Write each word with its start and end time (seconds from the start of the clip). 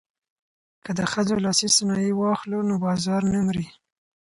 که 0.83 0.91
د 0.99 1.01
ښځو 1.11 1.35
لاسي 1.45 1.67
صنایع 1.77 2.13
واخلو 2.17 2.59
نو 2.69 2.75
بازار 2.85 3.21
نه 3.33 3.39
مري. 3.45 3.67